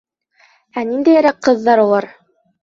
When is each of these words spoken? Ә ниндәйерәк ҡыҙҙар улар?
Ә 0.81 0.83
ниндәйерәк 0.91 1.43
ҡыҙҙар 1.49 1.83
улар? 1.85 2.09